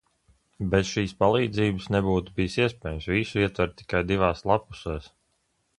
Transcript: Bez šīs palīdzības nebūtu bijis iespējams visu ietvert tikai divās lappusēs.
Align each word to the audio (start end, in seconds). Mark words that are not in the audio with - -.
Bez 0.69 0.87
šīs 0.91 1.13
palīdzības 1.19 1.85
nebūtu 1.97 2.33
bijis 2.41 2.57
iespējams 2.63 3.09
visu 3.15 3.45
ietvert 3.45 3.79
tikai 3.83 4.05
divās 4.15 4.45
lappusēs. 4.53 5.15